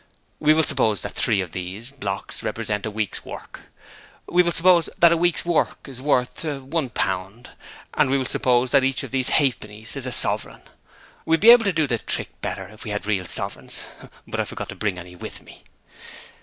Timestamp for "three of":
1.11-1.51